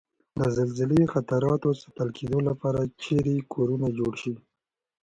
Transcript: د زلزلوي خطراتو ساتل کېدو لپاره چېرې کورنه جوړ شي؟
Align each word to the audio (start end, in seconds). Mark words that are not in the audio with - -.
د 0.39 0.41
زلزلوي 0.57 1.05
خطراتو 1.13 1.69
ساتل 1.81 2.09
کېدو 2.17 2.39
لپاره 2.49 2.81
چېرې 3.03 3.35
کورنه 3.53 3.87
جوړ 3.97 4.13
شي؟ 4.21 4.35